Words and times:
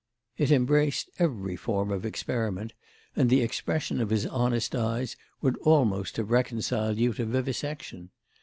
It 0.35 0.49
embraced 0.51 1.11
every 1.19 1.55
form 1.55 1.91
of 1.91 2.07
experiment, 2.07 2.73
and 3.15 3.29
the 3.29 3.43
expression 3.43 4.01
of 4.01 4.09
his 4.09 4.25
honest 4.25 4.73
eyes 4.75 5.15
would 5.43 5.57
almost 5.57 6.17
have 6.17 6.31
reconciled 6.31 6.97
you 6.97 7.13
to 7.13 7.23
vivisection. 7.25 8.09